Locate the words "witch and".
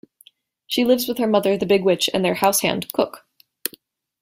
1.83-2.25